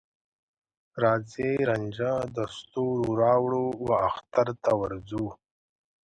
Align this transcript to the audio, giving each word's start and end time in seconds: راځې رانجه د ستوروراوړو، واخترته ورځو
راځې 1.03 1.51
رانجه 1.69 2.13
د 2.35 2.37
ستوروراوړو، 2.57 3.65
واخترته 3.89 4.71
ورځو 4.81 5.25